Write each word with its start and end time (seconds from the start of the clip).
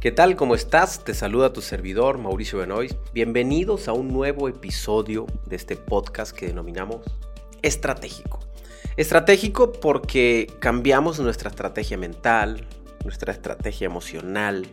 ¿Qué 0.00 0.12
tal? 0.12 0.34
¿Cómo 0.34 0.54
estás? 0.54 1.04
Te 1.04 1.12
saluda 1.12 1.52
tu 1.52 1.60
servidor 1.60 2.16
Mauricio 2.16 2.58
Benoist. 2.58 2.96
Bienvenidos 3.12 3.86
a 3.86 3.92
un 3.92 4.08
nuevo 4.08 4.48
episodio 4.48 5.26
de 5.44 5.56
este 5.56 5.76
podcast 5.76 6.34
que 6.34 6.46
denominamos 6.46 7.04
Estratégico. 7.60 8.40
Estratégico 8.96 9.72
porque 9.72 10.46
cambiamos 10.58 11.20
nuestra 11.20 11.50
estrategia 11.50 11.98
mental, 11.98 12.66
nuestra 13.04 13.30
estrategia 13.30 13.84
emocional, 13.84 14.66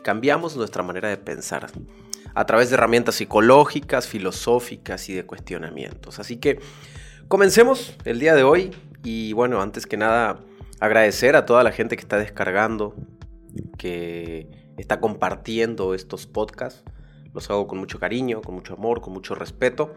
cambiamos 0.00 0.56
nuestra 0.56 0.82
manera 0.82 1.10
de 1.10 1.18
pensar 1.18 1.66
a 2.34 2.46
través 2.46 2.70
de 2.70 2.76
herramientas 2.76 3.16
psicológicas, 3.16 4.08
filosóficas 4.08 5.06
y 5.10 5.12
de 5.12 5.26
cuestionamientos. 5.26 6.18
Así 6.18 6.38
que 6.38 6.60
comencemos 7.28 7.94
el 8.06 8.20
día 8.20 8.34
de 8.34 8.42
hoy 8.42 8.70
y 9.04 9.34
bueno, 9.34 9.60
antes 9.60 9.84
que 9.84 9.98
nada 9.98 10.40
agradecer 10.80 11.36
a 11.36 11.44
toda 11.44 11.62
la 11.62 11.72
gente 11.72 11.94
que 11.94 12.02
está 12.02 12.16
descargando, 12.16 12.94
que 13.76 14.61
está 14.76 15.00
compartiendo 15.00 15.94
estos 15.94 16.26
podcasts. 16.26 16.82
Los 17.32 17.50
hago 17.50 17.66
con 17.66 17.78
mucho 17.78 17.98
cariño, 17.98 18.42
con 18.42 18.54
mucho 18.54 18.74
amor, 18.74 19.00
con 19.00 19.12
mucho 19.12 19.34
respeto 19.34 19.94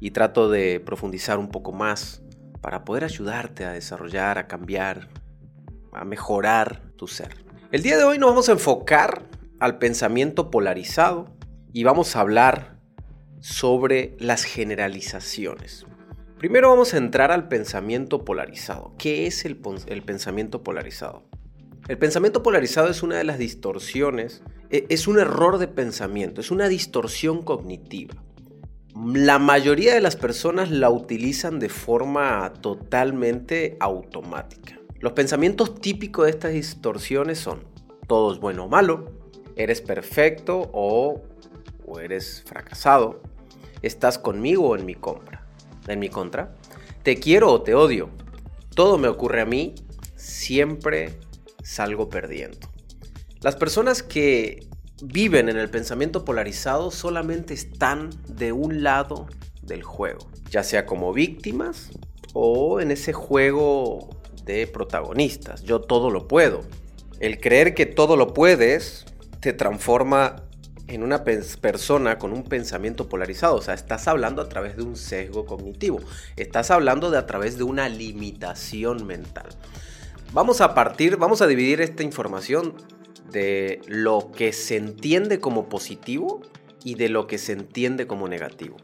y 0.00 0.10
trato 0.10 0.50
de 0.50 0.80
profundizar 0.80 1.38
un 1.38 1.48
poco 1.48 1.72
más 1.72 2.22
para 2.60 2.84
poder 2.84 3.04
ayudarte 3.04 3.64
a 3.64 3.72
desarrollar, 3.72 4.38
a 4.38 4.46
cambiar, 4.46 5.08
a 5.92 6.04
mejorar 6.04 6.82
tu 6.96 7.06
ser. 7.06 7.44
El 7.70 7.82
día 7.82 7.96
de 7.96 8.04
hoy 8.04 8.18
nos 8.18 8.30
vamos 8.30 8.48
a 8.48 8.52
enfocar 8.52 9.28
al 9.60 9.78
pensamiento 9.78 10.50
polarizado 10.50 11.34
y 11.72 11.84
vamos 11.84 12.16
a 12.16 12.20
hablar 12.20 12.78
sobre 13.40 14.16
las 14.18 14.44
generalizaciones. 14.44 15.86
Primero 16.38 16.70
vamos 16.70 16.94
a 16.94 16.98
entrar 16.98 17.30
al 17.30 17.48
pensamiento 17.48 18.24
polarizado. 18.24 18.94
¿Qué 18.98 19.26
es 19.26 19.44
el, 19.44 19.60
el 19.86 20.02
pensamiento 20.02 20.62
polarizado? 20.62 21.22
El 21.86 21.98
pensamiento 21.98 22.42
polarizado 22.42 22.88
es 22.88 23.02
una 23.02 23.16
de 23.18 23.24
las 23.24 23.36
distorsiones, 23.36 24.42
e, 24.70 24.86
es 24.88 25.06
un 25.06 25.18
error 25.18 25.58
de 25.58 25.68
pensamiento, 25.68 26.40
es 26.40 26.50
una 26.50 26.68
distorsión 26.68 27.42
cognitiva. 27.42 28.14
La 28.94 29.38
mayoría 29.38 29.92
de 29.92 30.00
las 30.00 30.16
personas 30.16 30.70
la 30.70 30.88
utilizan 30.88 31.58
de 31.58 31.68
forma 31.68 32.54
totalmente 32.62 33.76
automática. 33.80 34.78
Los 34.98 35.12
pensamientos 35.12 35.74
típicos 35.74 36.24
de 36.24 36.30
estas 36.30 36.52
distorsiones 36.52 37.38
son 37.38 37.64
todo 38.06 38.32
es 38.32 38.40
bueno 38.40 38.64
o 38.64 38.68
malo, 38.68 39.12
eres 39.54 39.82
perfecto 39.82 40.70
o, 40.72 41.20
eres 42.00 42.42
fracasado, 42.46 43.20
estás 43.82 44.18
conmigo 44.18 44.68
o 44.68 44.76
en 44.76 44.86
mi 44.86 44.94
compra, 44.94 45.46
en 45.86 45.98
mi 45.98 46.08
contra, 46.08 46.54
te 47.02 47.16
quiero 47.16 47.52
o 47.52 47.60
te 47.60 47.74
odio, 47.74 48.08
todo 48.74 48.96
me 48.96 49.08
ocurre 49.08 49.42
a 49.42 49.46
mí, 49.46 49.74
siempre 50.16 51.18
salgo 51.64 52.08
perdiendo. 52.08 52.70
Las 53.40 53.56
personas 53.56 54.02
que 54.02 54.68
viven 55.02 55.48
en 55.48 55.56
el 55.56 55.68
pensamiento 55.68 56.24
polarizado 56.24 56.90
solamente 56.90 57.52
están 57.52 58.10
de 58.28 58.52
un 58.52 58.84
lado 58.84 59.26
del 59.62 59.82
juego, 59.82 60.30
ya 60.50 60.62
sea 60.62 60.86
como 60.86 61.12
víctimas 61.12 61.90
o 62.32 62.80
en 62.80 62.90
ese 62.90 63.12
juego 63.12 64.20
de 64.44 64.66
protagonistas. 64.66 65.62
Yo 65.62 65.80
todo 65.80 66.10
lo 66.10 66.28
puedo. 66.28 66.60
El 67.20 67.40
creer 67.40 67.74
que 67.74 67.86
todo 67.86 68.16
lo 68.16 68.34
puedes 68.34 69.04
te 69.40 69.52
transforma 69.52 70.44
en 70.86 71.02
una 71.02 71.24
persona 71.24 72.18
con 72.18 72.32
un 72.32 72.44
pensamiento 72.44 73.08
polarizado. 73.08 73.56
O 73.56 73.62
sea, 73.62 73.74
estás 73.74 74.06
hablando 74.08 74.42
a 74.42 74.48
través 74.48 74.76
de 74.76 74.82
un 74.82 74.96
sesgo 74.96 75.46
cognitivo. 75.46 76.00
Estás 76.36 76.70
hablando 76.70 77.10
de 77.10 77.18
a 77.18 77.26
través 77.26 77.56
de 77.56 77.64
una 77.64 77.88
limitación 77.88 79.06
mental. 79.06 79.46
Vamos 80.34 80.60
a 80.60 80.74
partir, 80.74 81.16
vamos 81.16 81.42
a 81.42 81.46
dividir 81.46 81.80
esta 81.80 82.02
información 82.02 82.74
de 83.30 83.80
lo 83.86 84.32
que 84.32 84.52
se 84.52 84.74
entiende 84.74 85.38
como 85.38 85.68
positivo 85.68 86.40
y 86.82 86.96
de 86.96 87.08
lo 87.08 87.28
que 87.28 87.38
se 87.38 87.52
entiende 87.52 88.08
como 88.08 88.26
negativo. 88.26 88.76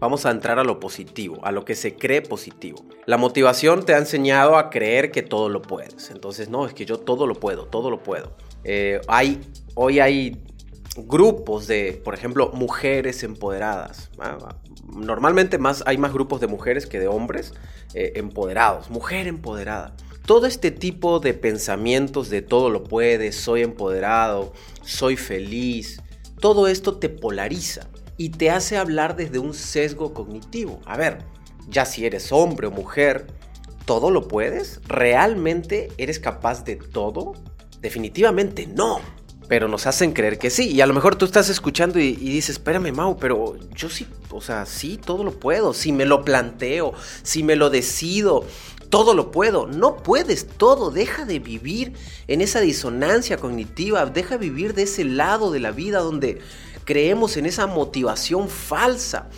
Vamos 0.00 0.26
a 0.26 0.30
entrar 0.30 0.58
a 0.58 0.64
lo 0.64 0.78
positivo, 0.80 1.42
a 1.46 1.50
lo 1.50 1.64
que 1.64 1.76
se 1.76 1.96
cree 1.96 2.20
positivo. 2.20 2.84
La 3.06 3.16
motivación 3.16 3.86
te 3.86 3.94
ha 3.94 3.96
enseñado 3.96 4.58
a 4.58 4.68
creer 4.68 5.10
que 5.10 5.22
todo 5.22 5.48
lo 5.48 5.62
puedes. 5.62 6.10
Entonces, 6.10 6.50
no, 6.50 6.66
es 6.66 6.74
que 6.74 6.84
yo 6.84 6.98
todo 6.98 7.26
lo 7.26 7.36
puedo, 7.36 7.64
todo 7.64 7.88
lo 7.90 8.02
puedo. 8.02 8.36
Eh, 8.64 9.00
hay, 9.08 9.40
hoy 9.76 10.00
hay 10.00 10.44
grupos 10.94 11.66
de, 11.66 12.02
por 12.04 12.12
ejemplo, 12.12 12.50
mujeres 12.52 13.22
empoderadas. 13.22 14.10
Normalmente 14.86 15.56
más, 15.56 15.82
hay 15.86 15.96
más 15.96 16.12
grupos 16.12 16.42
de 16.42 16.48
mujeres 16.48 16.86
que 16.86 17.00
de 17.00 17.08
hombres 17.08 17.54
eh, 17.94 18.12
empoderados. 18.16 18.90
Mujer 18.90 19.26
empoderada. 19.26 19.96
Todo 20.28 20.44
este 20.44 20.70
tipo 20.70 21.20
de 21.20 21.32
pensamientos 21.32 22.28
de 22.28 22.42
todo 22.42 22.68
lo 22.68 22.84
puedes, 22.84 23.34
soy 23.34 23.62
empoderado, 23.62 24.52
soy 24.82 25.16
feliz, 25.16 26.02
todo 26.38 26.68
esto 26.68 26.98
te 26.98 27.08
polariza 27.08 27.88
y 28.18 28.28
te 28.28 28.50
hace 28.50 28.76
hablar 28.76 29.16
desde 29.16 29.38
un 29.38 29.54
sesgo 29.54 30.12
cognitivo. 30.12 30.82
A 30.84 30.98
ver, 30.98 31.24
ya 31.70 31.86
si 31.86 32.04
eres 32.04 32.30
hombre 32.30 32.66
o 32.66 32.70
mujer, 32.70 33.26
¿todo 33.86 34.10
lo 34.10 34.28
puedes? 34.28 34.82
¿Realmente 34.86 35.88
eres 35.96 36.20
capaz 36.20 36.62
de 36.62 36.76
todo? 36.76 37.32
Definitivamente 37.80 38.66
no. 38.66 39.00
Pero 39.48 39.66
nos 39.66 39.86
hacen 39.86 40.12
creer 40.12 40.38
que 40.38 40.50
sí. 40.50 40.68
Y 40.70 40.80
a 40.82 40.86
lo 40.86 40.94
mejor 40.94 41.16
tú 41.16 41.24
estás 41.24 41.48
escuchando 41.48 41.98
y, 41.98 42.14
dices, 42.14 42.50
espérame, 42.50 42.92
Mau, 42.92 43.16
pero 43.16 43.56
yo 43.74 43.88
sí, 43.88 44.06
o 44.30 44.40
sea, 44.40 44.66
sí, 44.66 44.98
todo 44.98 45.24
lo 45.24 45.32
puedo. 45.32 45.72
Si 45.72 45.90
me 45.90 46.04
lo 46.04 46.22
planteo, 46.22 46.92
si 47.22 47.42
me 47.42 47.56
lo 47.56 47.70
decido, 47.70 48.44
todo 48.90 49.14
lo 49.14 49.30
puedo. 49.30 49.66
No 49.66 49.96
puedes 49.96 50.46
todo. 50.46 50.90
Deja 50.90 51.24
de 51.24 51.38
vivir 51.38 51.94
en 52.26 52.42
esa 52.42 52.60
disonancia 52.60 53.38
cognitiva. 53.38 54.04
Deja 54.06 54.36
de 54.36 54.50
vivir 54.50 54.74
de 54.74 54.82
ese 54.82 55.04
lado 55.04 55.50
de 55.50 55.60
la 55.60 55.70
vida 55.70 56.00
donde 56.00 56.40
creemos 56.84 57.36
en 57.36 57.46
esa 57.46 57.66
motivación 57.66 58.48
falsa. 58.48 59.30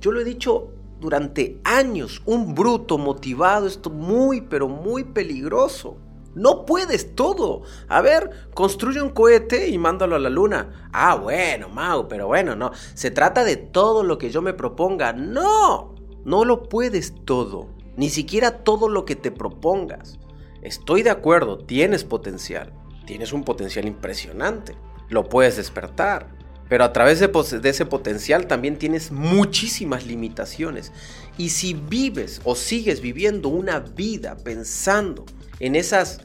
Yo 0.00 0.12
lo 0.12 0.20
he 0.20 0.24
dicho 0.24 0.70
durante 1.00 1.58
años. 1.64 2.22
Un 2.24 2.54
bruto 2.54 2.98
motivado 2.98 3.66
es 3.66 3.78
muy, 3.90 4.40
pero 4.42 4.68
muy 4.68 5.04
peligroso. 5.04 5.98
No 6.34 6.66
puedes 6.66 7.14
todo. 7.14 7.62
A 7.88 8.00
ver, 8.00 8.30
construye 8.54 9.00
un 9.00 9.10
cohete 9.10 9.68
y 9.68 9.78
mándalo 9.78 10.16
a 10.16 10.20
la 10.20 10.30
luna. 10.30 10.88
Ah, 10.92 11.14
bueno, 11.14 11.68
Mau, 11.68 12.08
pero 12.08 12.26
bueno, 12.26 12.56
no. 12.56 12.72
Se 12.94 13.10
trata 13.10 13.44
de 13.44 13.56
todo 13.56 14.02
lo 14.02 14.18
que 14.18 14.30
yo 14.30 14.42
me 14.42 14.52
proponga. 14.52 15.12
No, 15.12 15.94
no 16.24 16.44
lo 16.44 16.68
puedes 16.68 17.14
todo 17.24 17.68
ni 17.96 18.10
siquiera 18.10 18.64
todo 18.64 18.88
lo 18.88 19.04
que 19.04 19.16
te 19.16 19.30
propongas. 19.30 20.18
Estoy 20.62 21.02
de 21.02 21.10
acuerdo, 21.10 21.58
tienes 21.58 22.04
potencial, 22.04 22.72
tienes 23.06 23.32
un 23.32 23.44
potencial 23.44 23.86
impresionante, 23.86 24.74
lo 25.08 25.28
puedes 25.28 25.56
despertar, 25.56 26.28
pero 26.68 26.84
a 26.84 26.92
través 26.92 27.20
de, 27.20 27.30
ese 27.68 27.86
potencial 27.86 28.46
también 28.46 28.78
tienes 28.78 29.12
muchísimas 29.12 30.06
limitaciones. 30.06 30.92
Y 31.36 31.50
si 31.50 31.74
vives 31.74 32.40
o 32.44 32.54
sigues 32.54 33.00
viviendo 33.00 33.50
una 33.50 33.80
vida 33.80 34.36
pensando 34.42 35.26
en 35.60 35.76
esas 35.76 36.20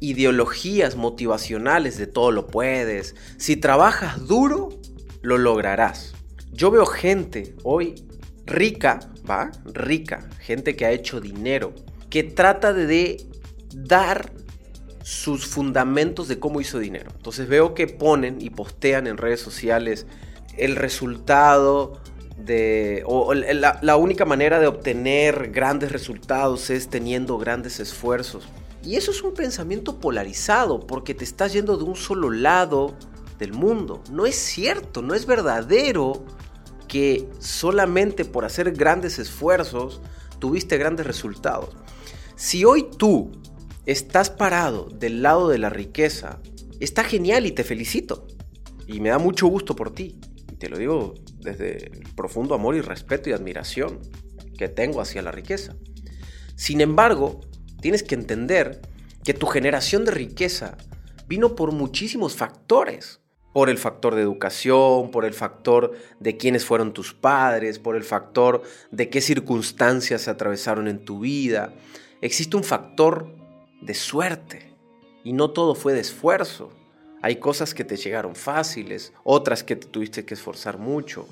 ideologías 0.00 0.96
motivacionales 0.96 1.96
de 1.96 2.06
todo 2.06 2.30
lo 2.30 2.46
puedes, 2.46 3.14
si 3.38 3.56
trabajas 3.56 4.26
duro, 4.26 4.70
lo 5.22 5.38
lograrás. 5.38 6.14
Yo 6.52 6.70
veo 6.70 6.86
gente 6.86 7.54
hoy 7.62 7.94
rica, 8.46 9.00
¿va? 9.28 9.50
Rica, 9.64 10.28
gente 10.40 10.76
que 10.76 10.84
ha 10.84 10.90
hecho 10.90 11.20
dinero, 11.20 11.74
que 12.10 12.22
trata 12.22 12.72
de, 12.72 13.26
dar 13.74 14.30
sus 15.02 15.46
fundamentos 15.46 16.28
de 16.28 16.38
cómo 16.38 16.60
hizo 16.60 16.78
dinero. 16.78 17.10
Entonces 17.16 17.48
veo 17.48 17.74
que 17.74 17.86
ponen 17.86 18.40
y 18.40 18.50
postean 18.50 19.06
en 19.06 19.16
redes 19.16 19.40
sociales 19.40 20.06
el 20.56 20.76
resultado 20.76 22.00
de, 22.38 23.02
o 23.04 23.34
la, 23.34 23.78
la, 23.82 23.96
única 23.96 24.24
manera 24.24 24.60
de 24.60 24.66
obtener 24.66 25.50
grandes 25.50 25.92
resultados 25.92 26.70
es 26.70 26.88
teniendo 26.88 27.36
grandes 27.38 27.80
esfuerzos. 27.80 28.48
Y 28.84 28.96
eso 28.96 29.10
es 29.10 29.22
un 29.22 29.32
pensamiento 29.32 29.98
polarizado 29.98 30.80
porque 30.80 31.14
te 31.14 31.24
estás 31.24 31.52
yendo 31.54 31.76
de 31.76 31.84
un 31.84 31.96
solo 31.96 32.30
lado 32.30 32.96
del 33.38 33.52
mundo. 33.52 34.02
No 34.10 34.26
es 34.26 34.36
cierto, 34.36 35.00
no 35.00 35.14
es 35.14 35.24
verdadero 35.24 36.24
que 36.86 37.28
solamente 37.38 38.24
por 38.24 38.44
hacer 38.44 38.72
grandes 38.72 39.18
esfuerzos 39.18 40.02
tuviste 40.38 40.76
grandes 40.76 41.06
resultados. 41.06 41.70
Si 42.36 42.64
hoy 42.64 42.88
tú 42.98 43.32
estás 43.86 44.28
parado 44.28 44.88
del 44.90 45.22
lado 45.22 45.48
de 45.48 45.58
la 45.58 45.70
riqueza, 45.70 46.40
está 46.78 47.04
genial 47.04 47.46
y 47.46 47.52
te 47.52 47.64
felicito. 47.64 48.26
Y 48.86 49.00
me 49.00 49.08
da 49.08 49.18
mucho 49.18 49.46
gusto 49.46 49.74
por 49.74 49.94
ti. 49.94 50.20
Y 50.52 50.56
te 50.56 50.68
lo 50.68 50.76
digo 50.76 51.14
desde 51.38 51.86
el 51.86 52.14
profundo 52.14 52.54
amor 52.54 52.76
y 52.76 52.82
respeto 52.82 53.30
y 53.30 53.32
admiración 53.32 54.00
que 54.58 54.68
tengo 54.68 55.00
hacia 55.00 55.22
la 55.22 55.32
riqueza. 55.32 55.74
Sin 56.54 56.80
embargo, 56.80 57.40
tienes 57.84 58.02
que 58.02 58.14
entender 58.14 58.80
que 59.24 59.34
tu 59.34 59.44
generación 59.44 60.06
de 60.06 60.10
riqueza 60.10 60.78
vino 61.28 61.54
por 61.54 61.70
muchísimos 61.70 62.34
factores 62.34 63.20
por 63.52 63.68
el 63.68 63.76
factor 63.76 64.14
de 64.14 64.22
educación, 64.22 65.10
por 65.10 65.26
el 65.26 65.34
factor 65.34 65.92
de 66.18 66.38
quiénes 66.38 66.64
fueron 66.64 66.94
tus 66.94 67.12
padres, 67.12 67.78
por 67.78 67.94
el 67.94 68.02
factor 68.02 68.62
de 68.90 69.10
qué 69.10 69.20
circunstancias 69.20 70.22
se 70.22 70.30
atravesaron 70.30 70.88
en 70.88 71.04
tu 71.04 71.20
vida. 71.20 71.74
Existe 72.22 72.56
un 72.56 72.64
factor 72.64 73.36
de 73.82 73.92
suerte 73.92 74.72
y 75.22 75.34
no 75.34 75.50
todo 75.50 75.74
fue 75.74 75.92
de 75.92 76.00
esfuerzo. 76.00 76.72
Hay 77.20 77.36
cosas 77.36 77.74
que 77.74 77.84
te 77.84 77.98
llegaron 77.98 78.34
fáciles, 78.34 79.12
otras 79.24 79.62
que 79.62 79.76
te 79.76 79.88
tuviste 79.88 80.24
que 80.24 80.32
esforzar 80.32 80.78
mucho. 80.78 81.28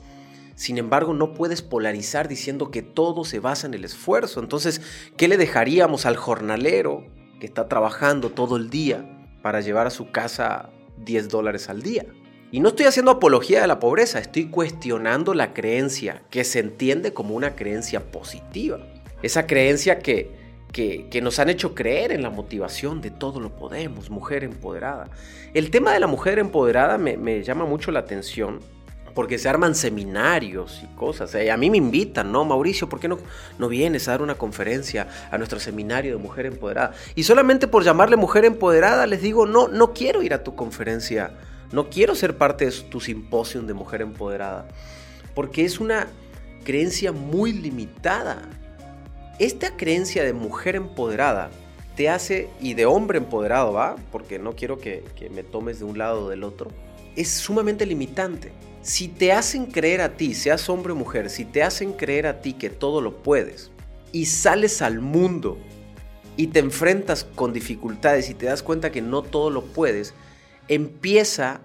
Sin 0.54 0.78
embargo, 0.78 1.14
no 1.14 1.32
puedes 1.32 1.62
polarizar 1.62 2.28
diciendo 2.28 2.70
que 2.70 2.82
todo 2.82 3.24
se 3.24 3.40
basa 3.40 3.66
en 3.66 3.74
el 3.74 3.84
esfuerzo. 3.84 4.40
Entonces, 4.40 4.80
¿qué 5.16 5.28
le 5.28 5.36
dejaríamos 5.36 6.06
al 6.06 6.16
jornalero 6.16 7.04
que 7.40 7.46
está 7.46 7.68
trabajando 7.68 8.30
todo 8.30 8.56
el 8.56 8.70
día 8.70 9.28
para 9.42 9.60
llevar 9.60 9.86
a 9.86 9.90
su 9.90 10.10
casa 10.10 10.70
10 10.98 11.28
dólares 11.28 11.68
al 11.68 11.82
día? 11.82 12.06
Y 12.52 12.60
no 12.60 12.68
estoy 12.68 12.84
haciendo 12.84 13.12
apología 13.12 13.62
de 13.62 13.66
la 13.66 13.80
pobreza, 13.80 14.18
estoy 14.18 14.48
cuestionando 14.50 15.32
la 15.32 15.54
creencia 15.54 16.22
que 16.28 16.44
se 16.44 16.58
entiende 16.58 17.14
como 17.14 17.34
una 17.34 17.56
creencia 17.56 18.12
positiva. 18.12 18.78
Esa 19.22 19.46
creencia 19.46 20.00
que, 20.00 20.30
que, 20.70 21.20
nos 21.22 21.38
han 21.38 21.48
hecho 21.48 21.74
creer 21.74 22.12
en 22.12 22.22
la 22.22 22.28
motivación 22.28 23.00
de 23.00 23.10
todo 23.10 23.40
lo 23.40 23.56
podemos, 23.56 24.10
mujer 24.10 24.44
empoderada. 24.44 25.08
El 25.54 25.70
tema 25.70 25.94
de 25.94 26.00
la 26.00 26.06
mujer 26.06 26.38
empoderada 26.38 26.98
me, 26.98 27.16
me 27.16 27.42
llama 27.42 27.64
mucho 27.64 27.90
la 27.90 28.00
atención 28.00 28.60
porque 29.14 29.38
se 29.38 29.48
arman 29.48 29.74
seminarios 29.74 30.80
y 30.82 30.86
cosas. 30.96 31.34
Eh, 31.34 31.50
a 31.50 31.56
mí 31.56 31.70
me 31.70 31.76
invitan, 31.76 32.32
¿no? 32.32 32.44
Mauricio, 32.44 32.88
¿por 32.88 33.00
qué 33.00 33.08
no, 33.08 33.18
no 33.58 33.68
vienes 33.68 34.08
a 34.08 34.12
dar 34.12 34.22
una 34.22 34.36
conferencia 34.36 35.08
a 35.30 35.38
nuestro 35.38 35.60
seminario 35.60 36.16
de 36.16 36.22
mujer 36.22 36.46
empoderada? 36.46 36.92
Y 37.14 37.24
solamente 37.24 37.68
por 37.68 37.84
llamarle 37.84 38.16
mujer 38.16 38.44
empoderada 38.44 39.06
les 39.06 39.22
digo, 39.22 39.46
no, 39.46 39.68
no 39.68 39.92
quiero 39.92 40.22
ir 40.22 40.34
a 40.34 40.42
tu 40.42 40.54
conferencia, 40.54 41.32
no 41.72 41.90
quiero 41.90 42.14
ser 42.14 42.36
parte 42.36 42.66
de 42.66 42.72
tu 42.72 43.00
simposio 43.00 43.62
de 43.62 43.74
mujer 43.74 44.02
empoderada, 44.02 44.66
porque 45.34 45.64
es 45.64 45.80
una 45.80 46.08
creencia 46.64 47.12
muy 47.12 47.52
limitada. 47.52 48.42
Esta 49.38 49.76
creencia 49.76 50.24
de 50.24 50.32
mujer 50.32 50.76
empoderada 50.76 51.50
te 51.96 52.08
hace, 52.08 52.48
y 52.60 52.74
de 52.74 52.86
hombre 52.86 53.18
empoderado, 53.18 53.72
¿va? 53.72 53.96
Porque 54.10 54.38
no 54.38 54.52
quiero 54.52 54.78
que, 54.78 55.04
que 55.16 55.28
me 55.28 55.42
tomes 55.42 55.78
de 55.78 55.84
un 55.84 55.98
lado 55.98 56.24
o 56.24 56.28
del 56.30 56.44
otro, 56.44 56.70
es 57.16 57.28
sumamente 57.28 57.86
limitante 57.86 58.52
si 58.82 59.06
te 59.06 59.32
hacen 59.32 59.66
creer 59.66 60.00
a 60.00 60.16
ti, 60.16 60.34
seas 60.34 60.68
hombre 60.68 60.92
o 60.92 60.96
mujer, 60.96 61.30
si 61.30 61.44
te 61.44 61.62
hacen 61.62 61.92
creer 61.92 62.26
a 62.26 62.40
ti 62.40 62.54
que 62.54 62.68
todo 62.68 63.00
lo 63.00 63.22
puedes 63.22 63.70
y 64.10 64.26
sales 64.26 64.82
al 64.82 65.00
mundo 65.00 65.56
y 66.36 66.48
te 66.48 66.58
enfrentas 66.58 67.24
con 67.24 67.52
dificultades 67.52 68.28
y 68.28 68.34
te 68.34 68.46
das 68.46 68.62
cuenta 68.62 68.90
que 68.90 69.00
no 69.00 69.22
todo 69.22 69.50
lo 69.50 69.62
puedes, 69.62 70.14
empieza 70.66 71.60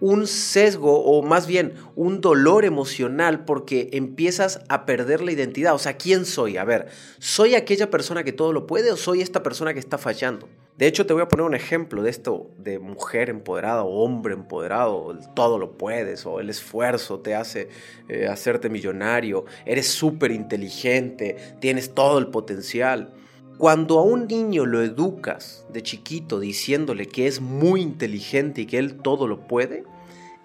un 0.00 0.26
sesgo 0.26 1.04
o 1.04 1.22
más 1.22 1.46
bien 1.46 1.74
un 1.94 2.20
dolor 2.20 2.64
emocional 2.64 3.44
porque 3.44 3.88
empiezas 3.92 4.60
a 4.68 4.84
perder 4.86 5.22
la 5.22 5.32
identidad. 5.32 5.74
O 5.74 5.78
sea, 5.78 5.96
¿quién 5.96 6.26
soy? 6.26 6.56
A 6.56 6.64
ver, 6.64 6.88
¿soy 7.18 7.54
aquella 7.54 7.90
persona 7.90 8.24
que 8.24 8.32
todo 8.32 8.52
lo 8.52 8.66
puede 8.66 8.90
o 8.90 8.96
soy 8.96 9.22
esta 9.22 9.42
persona 9.42 9.72
que 9.72 9.80
está 9.80 9.98
fallando? 9.98 10.48
De 10.78 10.86
hecho, 10.86 11.06
te 11.06 11.14
voy 11.14 11.22
a 11.22 11.28
poner 11.28 11.46
un 11.46 11.54
ejemplo 11.54 12.02
de 12.02 12.10
esto 12.10 12.50
de 12.58 12.78
mujer 12.78 13.30
empoderada 13.30 13.82
o 13.82 14.04
hombre 14.04 14.34
empoderado, 14.34 15.18
todo 15.34 15.58
lo 15.58 15.78
puedes, 15.78 16.26
o 16.26 16.38
el 16.38 16.50
esfuerzo 16.50 17.20
te 17.20 17.34
hace 17.34 17.70
eh, 18.08 18.26
hacerte 18.26 18.68
millonario, 18.68 19.46
eres 19.64 19.86
súper 19.88 20.32
inteligente, 20.32 21.36
tienes 21.60 21.94
todo 21.94 22.18
el 22.18 22.26
potencial. 22.26 23.14
Cuando 23.56 23.98
a 23.98 24.02
un 24.02 24.26
niño 24.26 24.66
lo 24.66 24.82
educas 24.82 25.64
de 25.72 25.82
chiquito 25.82 26.40
diciéndole 26.40 27.06
que 27.06 27.26
es 27.26 27.40
muy 27.40 27.80
inteligente 27.80 28.60
y 28.60 28.66
que 28.66 28.76
él 28.76 28.96
todo 28.98 29.26
lo 29.26 29.48
puede, 29.48 29.84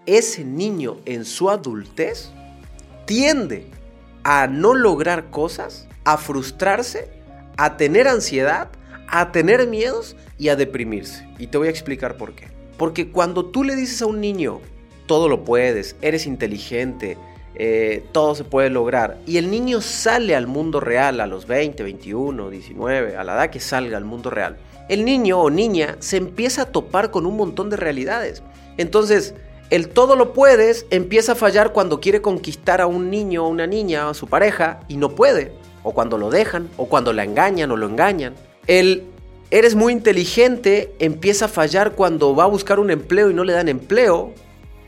ese 0.06 0.46
niño 0.46 0.96
en 1.04 1.26
su 1.26 1.50
adultez 1.50 2.32
tiende 3.06 3.68
a 4.24 4.48
no 4.48 4.76
lograr 4.76 5.30
cosas, 5.30 5.90
a 6.06 6.18
frustrarse, 6.18 7.10
a 7.58 7.76
tener 7.76 8.08
ansiedad, 8.08 8.70
a 9.12 9.32
tener 9.32 9.68
miedos 9.68 10.16
y 10.38 10.50
a 10.50 10.56
deprimirse. 10.56 11.28
Y 11.38 11.48
te 11.48 11.58
voy 11.58 11.68
a 11.68 11.72
explicar 11.72 12.18
por 12.18 12.34
qué. 12.34 12.48
Porque 12.78 13.12
cuando 13.12 13.46
tú 13.46 13.64
le 13.64 13.76
dices 13.76 14.02
a 14.02 14.08
un 14.08 14.20
niño, 14.20 14.60
todo 15.06 15.28
lo 15.28 15.44
puedes, 15.44 15.96
eres 16.02 16.26
inteligente, 16.26 17.18
eh, 17.54 18.06
todo 18.14 18.34
se 18.34 18.46
puede 18.46 18.70
lograr, 18.70 19.20
y 19.28 19.38
el 19.38 19.52
niño 19.52 19.82
sale 19.82 20.36
al 20.36 20.48
mundo 20.48 20.80
real 20.80 21.20
a 21.20 21.28
los 21.28 21.46
20, 21.46 21.84
21, 21.84 22.50
19, 22.50 23.18
a 23.18 23.24
la 23.24 23.34
edad 23.34 23.50
que 23.50 23.60
salga 23.60 23.98
al 23.98 24.06
mundo 24.06 24.30
real, 24.30 24.58
el 24.88 25.06
niño 25.06 25.40
o 25.40 25.50
niña 25.50 25.98
se 26.00 26.18
empieza 26.18 26.64
a 26.64 26.66
topar 26.66 27.12
con 27.12 27.26
un 27.26 27.36
montón 27.36 27.70
de 27.70 27.78
realidades. 27.78 28.42
Entonces, 28.78 29.36
el 29.70 29.90
todo 29.90 30.16
lo 30.16 30.34
puedes 30.34 30.86
empieza 30.90 31.34
a 31.34 31.36
fallar 31.36 31.72
cuando 31.72 32.00
quiere 32.00 32.22
conquistar 32.22 32.82
a 32.82 32.88
un 32.88 33.10
niño 33.10 33.46
o 33.46 33.50
una 33.50 33.68
niña, 33.68 34.10
a 34.10 34.14
su 34.14 34.28
pareja, 34.28 34.82
y 34.88 34.98
no 34.98 35.16
puede. 35.16 35.54
O 35.84 35.94
cuando 35.94 36.18
lo 36.18 36.30
dejan, 36.30 36.70
o 36.78 36.88
cuando 36.88 37.14
la 37.14 37.24
engañan 37.24 37.72
o 37.72 37.78
lo 37.78 37.88
engañan. 37.88 38.34
El 38.72 39.04
eres 39.50 39.76
muy 39.76 39.92
inteligente 39.92 40.96
empieza 41.00 41.44
a 41.44 41.50
fallar 41.50 41.92
cuando 41.92 42.34
va 42.34 42.46
a 42.46 42.48
buscar 42.48 42.80
un 42.80 42.90
empleo 42.90 43.30
y 43.30 43.34
no 43.34 43.44
le 43.44 43.52
dan 43.52 43.68
empleo 43.68 44.34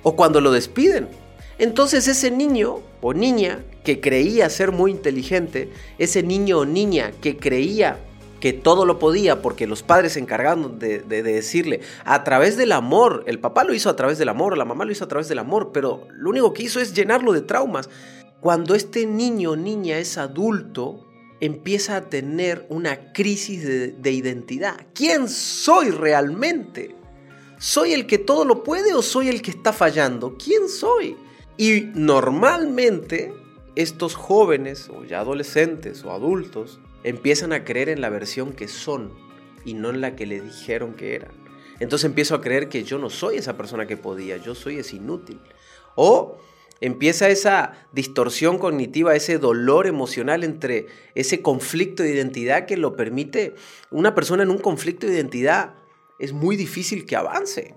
o 0.04 0.16
cuando 0.16 0.40
lo 0.40 0.54
despiden. 0.54 1.10
Entonces 1.58 2.08
ese 2.08 2.32
niño 2.32 2.80
o 3.02 3.14
niña 3.14 3.62
que 3.84 4.00
creía 4.00 4.50
ser 4.50 4.72
muy 4.72 4.90
inteligente, 4.90 5.70
ese 5.98 6.24
niño 6.24 6.60
o 6.60 6.66
niña 6.66 7.12
que 7.20 7.36
creía 7.36 8.00
que 8.40 8.54
todo 8.54 8.86
lo 8.86 9.00
podía 9.00 9.42
porque 9.42 9.68
los 9.68 9.84
padres 9.84 10.14
se 10.14 10.22
encargaron 10.22 10.80
de, 10.80 11.00
de, 11.00 11.22
decirle 11.22 11.82
a 12.06 12.24
través 12.24 12.56
del 12.56 12.72
amor, 12.72 13.26
el 13.28 13.40
papá 13.40 13.66
lo 13.66 13.74
hizo 13.74 13.90
a 13.90 13.98
través 13.98 14.18
del 14.18 14.30
amor, 14.30 14.58
la 14.58 14.64
mamá 14.64 14.86
lo 14.86 14.94
hizo 14.94 15.04
a 15.04 15.10
través 15.10 15.28
del 15.28 15.40
amor, 15.40 15.72
pero 15.74 16.08
lo 16.14 16.30
único 16.30 16.54
que 16.54 16.64
hizo 16.64 16.80
es 16.80 16.94
llenarlo 16.94 17.34
de 17.34 17.42
traumas. 17.42 17.90
Cuando 18.40 18.76
este 18.76 19.06
niño 19.06 19.52
o 19.52 19.56
niña 19.58 19.98
es 19.98 20.18
adulto, 20.18 21.06
empieza 21.46 21.98
a 21.98 22.10
tener 22.10 22.66
una 22.70 23.12
crisis 23.12 23.66
de, 24.02 24.12
identidad. 24.12 24.88
¿Quién 24.96 25.28
soy 25.28 25.90
realmente? 25.90 26.96
¿Soy 27.60 27.92
el 27.92 28.08
que 28.08 28.18
todo 28.18 28.46
lo 28.46 28.64
puede 28.64 28.94
o 28.94 29.02
soy 29.02 29.28
el 29.28 29.42
que 29.42 29.52
está 29.52 29.74
fallando? 29.74 30.38
¿Quién 30.38 30.70
soy? 30.70 31.18
Y 31.58 31.90
normalmente 31.96 33.34
estos 33.76 34.16
jóvenes 34.16 34.88
o 34.88 35.04
ya 35.04 35.20
adolescentes 35.20 36.06
o 36.06 36.12
adultos 36.12 36.80
empiezan 37.04 37.52
a 37.52 37.66
creer 37.66 37.90
en 37.90 38.00
la 38.00 38.10
versión 38.10 38.54
que 38.54 38.70
son 38.70 39.12
y 39.66 39.74
no 39.74 39.90
en 39.90 40.00
la 40.00 40.16
que 40.16 40.26
le 40.26 40.40
dijeron 40.40 40.94
que 40.94 41.14
eran. 41.14 41.32
Entonces 41.82 42.06
empiezo 42.06 42.36
a 42.36 42.42
creer 42.42 42.70
que 42.70 42.86
yo 42.86 43.00
no 43.00 43.10
soy 43.10 43.36
esa 43.36 43.58
persona 43.58 43.86
que 43.86 43.98
podía, 43.98 44.38
yo 44.38 44.56
soy 44.56 44.78
ese 44.78 44.96
inútil. 44.96 45.42
O 45.96 46.38
empieza 46.82 47.30
esa 47.30 47.74
distorsión 47.92 48.58
cognitiva, 48.58 49.16
ese 49.16 49.38
dolor 49.38 49.88
emocional 49.88 50.44
entre 50.44 50.88
ese 51.16 51.42
conflicto 51.42 52.04
de 52.04 52.14
identidad 52.14 52.66
que 52.66 52.78
lo 52.78 52.96
permite. 52.96 53.56
Una 53.92 54.16
persona 54.16 54.44
en 54.44 54.50
un 54.50 54.58
conflicto 54.58 55.08
de 55.08 55.14
identidad 55.14 55.76
es 56.20 56.34
muy 56.34 56.56
difícil 56.56 57.06
que 57.06 57.16
avance. 57.16 57.76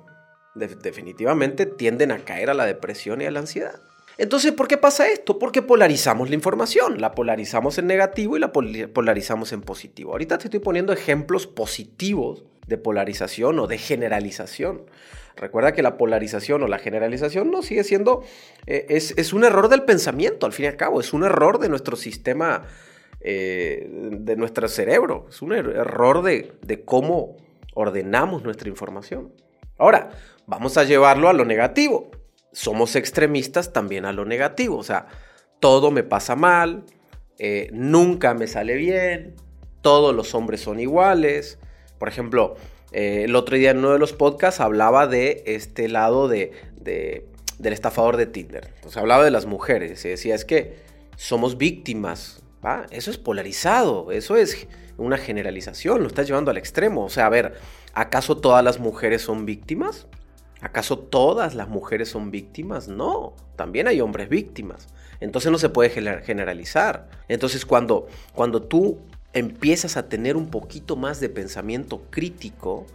definitivamente 0.54 1.66
tienden 1.66 2.12
a 2.12 2.24
caer 2.24 2.48
a 2.48 2.54
la 2.54 2.64
depresión 2.64 3.20
y 3.20 3.26
a 3.26 3.30
la 3.30 3.40
ansiedad. 3.40 3.82
Entonces, 4.18 4.52
¿por 4.52 4.66
qué 4.66 4.78
pasa 4.78 5.08
esto? 5.08 5.38
Porque 5.38 5.60
polarizamos 5.60 6.30
la 6.30 6.34
información, 6.34 7.00
la 7.00 7.12
polarizamos 7.12 7.76
en 7.76 7.86
negativo 7.86 8.36
y 8.36 8.40
la 8.40 8.50
polarizamos 8.50 9.52
en 9.52 9.60
positivo. 9.60 10.12
Ahorita 10.12 10.38
te 10.38 10.44
estoy 10.44 10.60
poniendo 10.60 10.94
ejemplos 10.94 11.46
positivos 11.46 12.44
de 12.66 12.78
polarización 12.78 13.58
o 13.58 13.66
de 13.66 13.76
generalización. 13.76 14.82
Recuerda 15.36 15.72
que 15.72 15.82
la 15.82 15.98
polarización 15.98 16.62
o 16.62 16.68
la 16.68 16.78
generalización 16.78 17.50
no 17.50 17.62
sigue 17.62 17.84
siendo, 17.84 18.22
eh, 18.66 18.86
es, 18.88 19.32
un 19.32 19.44
error 19.44 19.68
del 19.68 19.82
pensamiento, 19.82 20.46
al 20.46 20.52
fin 20.52 20.64
y 20.64 20.68
al 20.68 20.76
cabo, 20.76 21.00
es 21.00 21.12
un 21.12 21.24
error 21.24 21.58
de 21.58 21.68
nuestro 21.68 21.96
sistema, 21.96 22.62
eh, 23.20 23.86
de 23.90 24.36
nuestro 24.36 24.66
cerebro, 24.68 25.26
es 25.28 25.42
un 25.42 25.52
er-, 25.52 25.76
error 25.76 26.22
de, 26.22 26.52
de 26.62 26.84
cómo 26.84 27.36
ordenamos 27.74 28.42
nuestra 28.44 28.68
información. 28.68 29.32
Ahora, 29.78 30.10
vamos 30.46 30.78
a 30.78 30.84
llevarlo 30.84 31.28
a 31.28 31.34
lo 31.34 31.44
negativo. 31.44 32.10
Somos 32.52 32.96
extremistas 32.96 33.74
también 33.74 34.06
a 34.06 34.12
lo 34.12 34.24
negativo, 34.24 34.78
o 34.78 34.82
sea, 34.82 35.06
todo 35.60 35.90
me 35.90 36.02
pasa 36.02 36.36
mal, 36.36 36.84
eh, 37.38 37.68
nunca 37.72 38.32
me 38.32 38.46
sale 38.46 38.76
bien, 38.76 39.34
todos 39.82 40.14
los 40.14 40.34
hombres 40.34 40.60
son 40.60 40.80
iguales. 40.80 41.58
Por 41.98 42.08
ejemplo, 42.08 42.56
eh, 42.92 43.22
el 43.24 43.36
otro 43.36 43.56
día 43.56 43.70
en 43.70 43.78
uno 43.78 43.90
de 43.90 43.98
los 43.98 44.12
podcasts 44.12 44.60
hablaba 44.60 45.06
de 45.06 45.42
este 45.46 45.88
lado 45.88 46.28
de, 46.28 46.52
del 46.78 47.72
estafador 47.72 48.16
de 48.16 48.26
Tinder. 48.26 48.72
O 48.84 48.98
hablaba 48.98 49.24
de 49.24 49.30
las 49.30 49.46
mujeres 49.46 50.04
y 50.04 50.08
decía, 50.08 50.34
es 50.34 50.44
que 50.44 50.76
somos 51.16 51.58
víctimas. 51.58 52.42
Eso 52.90 53.12
es 53.12 53.18
polarizado, 53.18 54.10
eso 54.10 54.36
es 54.36 54.66
una 54.98 55.18
generalización, 55.18 56.00
lo 56.00 56.08
estás 56.08 56.26
llevando 56.26 56.50
al 56.50 56.56
extremo. 56.56 57.04
O 57.04 57.08
sea, 57.08 57.26
a 57.26 57.28
ver, 57.28 57.54
¿acaso 57.94 58.38
todas 58.38 58.64
las 58.64 58.80
mujeres 58.80 59.22
son 59.22 59.46
víctimas? 59.46 60.08
¿Acaso 60.60 60.98
todas 60.98 61.54
las 61.54 61.68
mujeres 61.68 62.08
son 62.08 62.30
víctimas? 62.32 62.88
No, 62.88 63.34
también 63.54 63.86
hay 63.86 64.00
hombres 64.00 64.28
víctimas. 64.28 64.88
Entonces 65.20 65.52
no 65.52 65.58
se 65.58 65.68
puede 65.68 65.90
generalizar. 65.90 67.08
Entonces 67.28 67.64
cuando, 67.64 68.08
cuando 68.34 68.62
tú 68.62 68.98
empiezas 69.38 69.96
a 69.96 70.08
tener 70.08 70.36
un 70.36 70.50
poquito 70.50 70.96
más 70.96 71.20
de 71.20 71.28
pensamiento 71.28 72.02
crítico, 72.10 72.86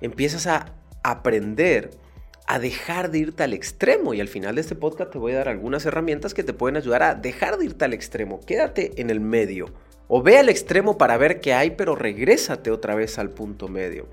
empiezas 0.00 0.46
a 0.46 0.72
aprender 1.02 1.90
a 2.46 2.58
dejar 2.58 3.10
de 3.10 3.18
irte 3.18 3.42
al 3.42 3.52
extremo. 3.52 4.14
Y 4.14 4.20
al 4.20 4.28
final 4.28 4.54
de 4.54 4.60
este 4.60 4.74
podcast 4.74 5.12
te 5.12 5.18
voy 5.18 5.32
a 5.32 5.38
dar 5.38 5.48
algunas 5.48 5.84
herramientas 5.86 6.34
que 6.34 6.44
te 6.44 6.52
pueden 6.52 6.76
ayudar 6.76 7.02
a 7.02 7.14
dejar 7.14 7.58
de 7.58 7.66
irte 7.66 7.84
al 7.84 7.92
extremo. 7.92 8.40
Quédate 8.40 9.00
en 9.00 9.10
el 9.10 9.20
medio. 9.20 9.66
O 10.08 10.22
ve 10.22 10.38
al 10.38 10.48
extremo 10.48 10.98
para 10.98 11.16
ver 11.16 11.40
qué 11.40 11.54
hay, 11.54 11.70
pero 11.70 11.94
regrésate 11.94 12.70
otra 12.70 12.94
vez 12.94 13.18
al 13.18 13.30
punto 13.30 13.68
medio. 13.68 14.06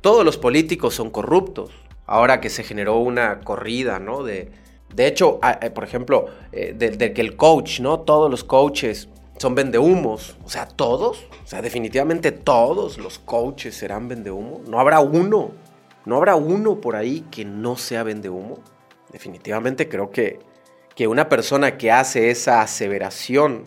Todos 0.00 0.24
los 0.24 0.36
políticos 0.36 0.94
son 0.94 1.10
corruptos. 1.10 1.70
ahora 2.06 2.38
que 2.38 2.50
se 2.50 2.62
generó 2.62 2.98
una 2.98 3.40
corrida, 3.40 3.98
¿no? 3.98 4.22
De, 4.22 4.50
de 4.94 5.06
hecho, 5.06 5.40
eh, 5.62 5.70
por 5.70 5.84
ejemplo, 5.84 6.26
eh, 6.52 6.74
de, 6.76 7.12
que 7.12 7.20
el 7.20 7.34
coach, 7.34 7.80
¿no? 7.80 8.00
Todos 8.00 8.30
los 8.30 8.44
coaches 8.44 9.08
son 9.38 9.54
vendehumos. 9.54 10.36
O 10.44 10.48
sea, 10.48 10.66
todos. 10.66 11.26
O 11.44 11.46
sea, 11.46 11.62
definitivamente 11.62 12.32
todos 12.32 12.98
los 12.98 13.18
coaches 13.18 13.74
serán 13.74 14.08
vendehumo. 14.08 14.62
No 14.66 14.80
habrá 14.80 15.00
uno. 15.00 15.52
No 16.04 16.16
habrá 16.16 16.36
uno 16.36 16.80
por 16.80 16.96
ahí 16.96 17.24
que 17.30 17.44
no 17.44 17.76
sea 17.76 18.02
vendehumo. 18.02 18.58
Definitivamente 19.10 19.88
creo 19.88 20.10
que, 20.10 20.40
que 20.94 21.06
una 21.06 21.28
persona 21.28 21.78
que 21.78 21.90
hace 21.90 22.30
esa 22.30 22.60
aseveración, 22.60 23.64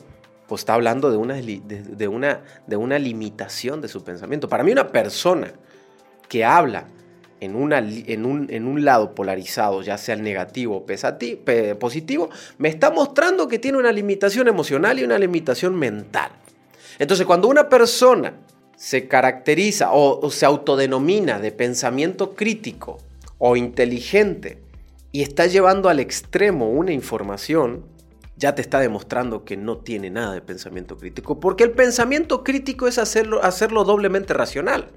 pues 0.48 0.62
está 0.62 0.74
hablando 0.76 1.10
de 1.10 1.18
una, 1.18 1.36
de, 1.36 2.08
una, 2.08 2.44
de 2.68 2.76
una 2.76 3.00
limitación 3.00 3.82
de 3.82 3.88
su 3.88 4.04
pensamiento. 4.04 4.48
Para 4.48 4.64
mí 4.64 4.72
una 4.72 4.92
persona 4.92 5.54
que 6.28 6.46
habla 6.46 6.86
en, 7.40 7.56
una, 7.56 7.80
en, 7.80 8.26
un, 8.26 8.48
en 8.50 8.68
un 8.68 8.84
lado 8.84 9.14
polarizado, 9.14 9.82
ya 9.82 9.98
sea 9.98 10.16
el 10.16 10.24
negativo 10.24 10.78
o 10.78 10.86
positivo, 11.80 12.30
me 12.58 12.70
está 12.70 12.92
mostrando 12.92 13.48
que 13.48 13.60
tiene 13.60 13.78
una 13.78 13.92
limitación 13.92 14.48
emocional 14.48 15.00
y 15.00 15.04
una 15.04 15.20
limitación 15.20 15.76
mental. 15.76 16.32
Entonces, 17.00 17.26
cuando 17.26 17.48
una 17.48 17.70
persona 17.70 18.34
se 18.76 19.08
caracteriza 19.08 19.90
o, 19.92 20.30
se 20.30 20.46
autodenomina 20.46 21.40
de 21.40 21.52
pensamiento 21.52 22.36
crítico 22.36 23.00
o 23.38 23.56
inteligente 23.56 24.60
y 25.12 25.22
está 25.22 25.48
llevando 25.48 25.90
al 25.90 26.00
extremo 26.00 26.70
una 26.70 26.92
información, 26.92 27.86
ya 28.36 28.54
te 28.54 28.62
está 28.62 28.80
demostrando 28.80 29.44
que 29.44 29.58
no 29.58 29.78
tiene 29.78 30.12
nada 30.12 30.34
de 30.34 30.42
pensamiento 30.42 30.98
crítico, 30.98 31.40
porque 31.40 31.64
el 31.64 31.72
pensamiento 31.72 32.44
crítico 32.44 32.88
es 32.88 33.00
hacerlo, 33.00 33.44
hacerlo 33.44 33.84
doblemente 33.84 34.34
racional. 34.34 34.90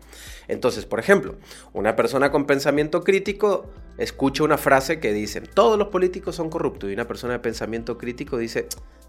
Entonces, 0.48 0.86
por 0.86 0.98
ejemplo, 0.98 1.36
una 1.72 1.96
persona 1.96 2.30
con 2.30 2.46
pensamiento 2.46 3.02
crítico 3.02 3.66
escucha 3.98 4.44
una 4.44 4.58
frase 4.58 5.00
que 5.00 5.12
dice, 5.12 5.40
todos 5.40 5.78
los 5.78 5.88
políticos 5.88 6.36
son 6.36 6.50
corruptos, 6.50 6.90
y 6.90 6.94
una 6.94 7.06
persona 7.06 7.34
de 7.34 7.38
pensamiento 7.38 7.98
crítico 7.98 8.38
dice, 8.38 8.68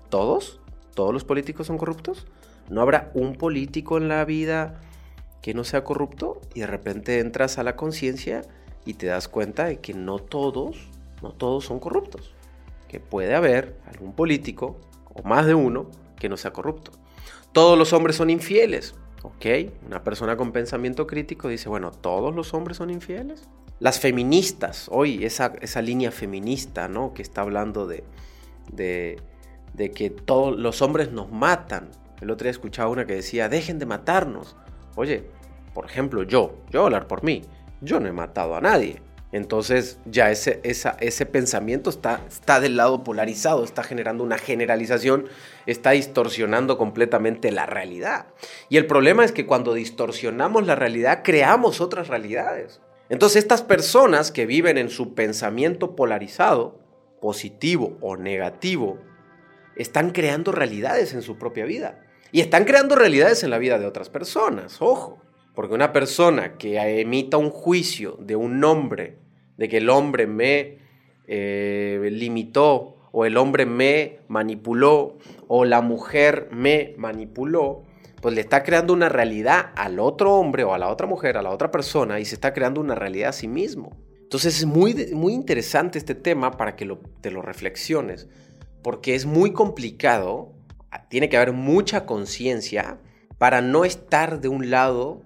¿todos? 0.09 0.59
¿Todos 0.93 1.13
los 1.13 1.23
políticos 1.23 1.67
son 1.67 1.77
corruptos? 1.77 2.27
¿No 2.69 2.81
habrá 2.81 3.11
un 3.13 3.35
político 3.35 3.97
en 3.97 4.07
la 4.07 4.23
vida 4.25 4.81
que 5.41 5.53
no 5.53 5.63
sea 5.63 5.83
corrupto? 5.83 6.41
Y 6.53 6.61
de 6.61 6.67
repente 6.67 7.19
entras 7.19 7.57
a 7.57 7.63
la 7.63 7.75
conciencia 7.75 8.41
y 8.85 8.95
te 8.95 9.07
das 9.07 9.27
cuenta 9.27 9.65
de 9.65 9.79
que 9.79 9.93
no 9.93 10.19
todos, 10.19 10.77
no 11.21 11.31
todos 11.31 11.65
son 11.65 11.79
corruptos. 11.79 12.33
Que 12.87 12.99
puede 12.99 13.35
haber 13.35 13.77
algún 13.87 14.13
político, 14.13 14.79
o 15.13 15.23
más 15.23 15.45
de 15.45 15.53
uno, 15.53 15.87
que 16.19 16.29
no 16.29 16.37
sea 16.37 16.51
corrupto. 16.51 16.91
Todos 17.51 17.77
los 17.77 17.93
hombres 17.93 18.15
son 18.15 18.29
infieles. 18.29 18.95
¿Ok? 19.23 19.45
Una 19.85 20.03
persona 20.03 20.35
con 20.35 20.51
pensamiento 20.51 21.05
crítico 21.05 21.47
dice, 21.47 21.69
bueno, 21.69 21.91
¿todos 21.91 22.33
los 22.33 22.53
hombres 22.53 22.77
son 22.77 22.89
infieles? 22.89 23.47
Las 23.79 23.99
feministas, 23.99 24.87
hoy 24.91 25.25
esa, 25.25 25.53
esa 25.61 25.81
línea 25.81 26.11
feminista, 26.11 26.87
¿no? 26.87 27.13
Que 27.13 27.21
está 27.21 27.41
hablando 27.41 27.87
de, 27.87 28.03
de, 28.71 29.91
que 29.91 30.09
todos 30.09 30.57
los 30.57 30.81
hombres 30.81 31.11
nos 31.11 31.31
matan. 31.31 31.89
El 32.21 32.29
otro 32.29 32.45
día 32.45 32.51
escuchaba 32.51 32.89
una 32.89 33.05
que 33.05 33.15
decía, 33.15 33.49
dejen 33.49 33.79
de 33.79 33.85
matarnos. 33.85 34.55
Oye, 34.95 35.23
por 35.73 35.85
ejemplo, 35.85 36.23
yo, 36.23 36.57
yo 36.69 36.85
hablar 36.85 37.07
por 37.07 37.23
mí, 37.23 37.41
yo 37.81 37.99
no 37.99 38.07
he 38.07 38.11
matado 38.11 38.55
a 38.55 38.61
nadie. 38.61 39.01
Entonces 39.31 39.99
ya 40.05 40.29
ese, 40.29 40.59
ese 40.63 41.25
pensamiento 41.25 41.89
está, 41.89 42.21
está 42.27 42.59
del 42.59 42.75
lado 42.75 43.03
polarizado, 43.03 43.63
está 43.63 43.83
generando 43.83 44.23
una 44.23 44.37
generalización, 44.37 45.27
está 45.65 45.91
distorsionando 45.91 46.77
completamente 46.77 47.51
la 47.51 47.65
realidad. 47.65 48.27
Y 48.67 48.77
el 48.77 48.87
problema 48.87 49.23
es 49.23 49.31
que 49.31 49.45
cuando 49.45 49.73
distorsionamos 49.73 50.67
la 50.67 50.75
realidad, 50.75 51.21
creamos 51.23 51.79
otras 51.79 52.09
realidades. 52.09 52.81
Entonces 53.07 53.43
estas 53.43 53.61
personas 53.61 54.31
que 54.31 54.45
viven 54.45 54.77
en 54.77 54.89
su 54.89 55.13
pensamiento 55.13 55.95
polarizado, 55.95 56.79
positivo 57.21 57.97
o 58.01 58.17
negativo, 58.17 58.99
están 59.75 60.11
creando 60.11 60.51
realidades 60.51 61.13
en 61.13 61.21
su 61.21 61.37
propia 61.37 61.65
vida. 61.65 62.05
Y 62.31 62.41
están 62.41 62.65
creando 62.65 62.95
realidades 62.95 63.43
en 63.43 63.49
la 63.49 63.57
vida 63.57 63.79
de 63.79 63.85
otras 63.85 64.09
personas, 64.09 64.81
ojo. 64.81 65.21
Porque 65.53 65.73
una 65.73 65.91
persona 65.91 66.57
que 66.57 66.79
emita 67.01 67.35
un 67.35 67.49
juicio 67.49 68.17
de 68.21 68.37
un 68.37 68.63
hombre, 68.63 69.17
de 69.61 69.69
que 69.69 69.77
el 69.77 69.91
hombre 69.91 70.25
me 70.25 70.79
eh, 71.27 72.09
limitó, 72.11 72.97
o 73.11 73.25
el 73.25 73.37
hombre 73.37 73.67
me 73.67 74.21
manipuló, 74.27 75.19
o 75.47 75.65
la 75.65 75.81
mujer 75.81 76.49
me 76.51 76.95
manipuló, 76.97 77.83
pues 78.21 78.33
le 78.33 78.41
está 78.41 78.63
creando 78.63 78.91
una 78.91 79.07
realidad 79.07 79.69
al 79.75 79.99
otro 79.99 80.33
hombre 80.33 80.63
o 80.63 80.73
a 80.73 80.79
la 80.79 80.89
otra 80.89 81.05
mujer, 81.05 81.37
a 81.37 81.43
la 81.43 81.51
otra 81.51 81.69
persona, 81.69 82.19
y 82.19 82.25
se 82.25 82.33
está 82.33 82.55
creando 82.55 82.81
una 82.81 82.95
realidad 82.95 83.29
a 83.29 83.33
sí 83.33 83.47
mismo. 83.47 83.95
Entonces 84.23 84.57
es 84.57 84.65
muy, 84.65 84.95
muy 85.13 85.33
interesante 85.33 85.99
este 85.99 86.15
tema 86.15 86.57
para 86.57 86.75
que 86.75 86.97
te 87.21 87.29
lo 87.29 87.43
reflexiones, 87.43 88.29
porque 88.81 89.13
es 89.13 89.27
muy 89.27 89.53
complicado, 89.53 90.53
tiene 91.07 91.29
que 91.29 91.37
haber 91.37 91.53
mucha 91.53 92.07
conciencia 92.07 92.97
para 93.37 93.61
no 93.61 93.85
estar 93.85 94.41
de 94.41 94.47
un 94.47 94.71
lado 94.71 95.21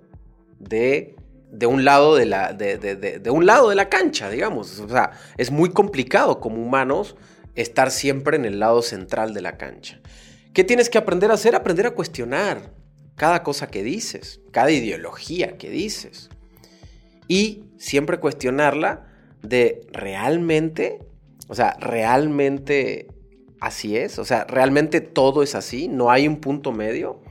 de, 0.60 1.15
de 1.58 1.66
un 1.68 1.86
lado 1.86 2.16
de 2.16 2.26
la, 2.26 2.54
de, 2.54 2.78
de, 2.78 3.30
un 3.30 3.46
lado 3.46 3.70
de 3.70 3.76
la 3.76 3.88
cancha, 3.88 4.30
digamos. 4.30 4.80
O 4.80 4.90
sea, 4.90 5.12
es 5.38 5.52
muy 5.52 5.70
complicado 5.70 6.40
como 6.40 6.62
humanos 6.62 7.16
estar 7.56 7.92
siempre 7.92 8.36
en 8.36 8.46
el 8.46 8.60
lado 8.60 8.82
central 8.82 9.34
de 9.34 9.42
la 9.42 9.58
cancha. 9.58 10.00
¿Qué 10.54 10.64
tienes 10.64 10.90
que 10.90 10.98
aprender 10.98 11.32
a 11.32 11.36
hacer? 11.36 11.56
Aprender 11.56 11.88
a 11.88 11.92
cuestionar 11.92 12.74
cada 13.16 13.44
cosa 13.44 13.68
que 13.68 13.84
dices, 13.84 14.42
cada 14.52 14.72
ideología 14.72 15.58
que 15.58 15.70
dices. 15.70 16.30
Y 17.28 17.64
siempre 17.78 18.20
cuestionarla 18.20 19.08
de 19.42 19.88
realmente, 19.92 21.00
o 21.48 21.56
sea, 21.56 21.78
realmente 21.80 23.08
así 23.62 23.96
es, 23.96 24.20
o 24.20 24.26
sea, 24.26 24.44
realmente 24.44 25.00
todo 25.00 25.42
es 25.42 25.56
así, 25.56 25.88
no 25.88 26.12
hay 26.12 26.28
un 26.28 26.38
punto 26.38 26.72
medio. 26.72 27.22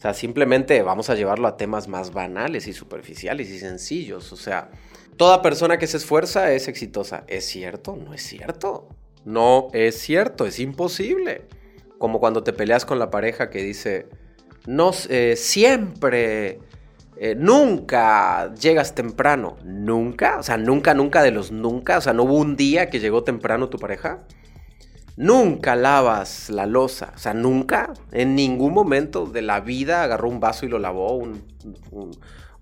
O 0.00 0.02
sea, 0.02 0.14
simplemente 0.14 0.80
vamos 0.80 1.10
a 1.10 1.14
llevarlo 1.14 1.46
a 1.46 1.58
temas 1.58 1.86
más 1.86 2.14
banales 2.14 2.66
y 2.66 2.72
superficiales 2.72 3.50
y 3.50 3.58
sencillos. 3.58 4.32
O 4.32 4.36
sea, 4.36 4.70
toda 5.18 5.42
persona 5.42 5.76
que 5.76 5.86
se 5.86 5.98
esfuerza 5.98 6.50
es 6.52 6.68
exitosa. 6.68 7.24
¿Es 7.26 7.44
cierto? 7.44 7.96
No 7.96 8.14
es 8.14 8.22
cierto. 8.22 8.88
No 9.26 9.68
es 9.74 9.98
cierto, 9.98 10.46
es 10.46 10.58
imposible. 10.58 11.42
Como 11.98 12.18
cuando 12.18 12.42
te 12.42 12.54
peleas 12.54 12.86
con 12.86 12.98
la 12.98 13.10
pareja 13.10 13.50
que 13.50 13.62
dice, 13.62 14.06
no, 14.66 14.92
eh, 15.10 15.34
siempre, 15.36 16.60
eh, 17.18 17.34
nunca 17.36 18.54
llegas 18.54 18.94
temprano. 18.94 19.58
¿Nunca? 19.64 20.38
O 20.38 20.42
sea, 20.42 20.56
nunca, 20.56 20.94
nunca 20.94 21.22
de 21.22 21.30
los 21.30 21.52
nunca. 21.52 21.98
O 21.98 22.00
sea, 22.00 22.14
no 22.14 22.22
hubo 22.22 22.36
un 22.36 22.56
día 22.56 22.88
que 22.88 23.00
llegó 23.00 23.22
temprano 23.22 23.68
tu 23.68 23.78
pareja. 23.78 24.20
Nunca 25.20 25.76
lavas 25.76 26.48
la 26.48 26.64
losa, 26.64 27.12
o 27.14 27.18
sea, 27.18 27.34
nunca, 27.34 27.92
en 28.10 28.34
ningún 28.34 28.72
momento 28.72 29.26
de 29.26 29.42
la 29.42 29.60
vida 29.60 30.02
agarró 30.02 30.30
un 30.30 30.40
vaso 30.40 30.64
y 30.64 30.70
lo 30.70 30.78
lavó, 30.78 31.18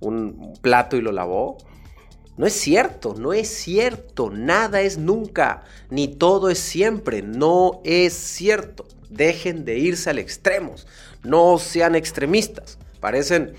un, 0.01 0.55
plato 0.61 0.97
y 0.97 1.01
lo 1.01 1.13
lavó. 1.13 1.57
No 2.37 2.47
es 2.47 2.55
cierto, 2.55 3.15
no 3.17 3.33
es 3.33 3.47
cierto, 3.47 4.31
nada 4.31 4.81
es 4.81 4.99
nunca, 4.99 5.63
ni 5.91 6.09
todo 6.09 6.51
es 6.51 6.59
siempre, 6.59 7.23
no 7.23 7.81
es 7.85 8.15
cierto. 8.15 8.89
Dejen 9.09 9.65
de 9.65 9.79
irse 9.79 10.11
al 10.11 10.19
extremos, 10.19 10.89
no 11.23 11.59
sean 11.59 11.95
extremistas, 11.95 12.77
parecen 12.99 13.55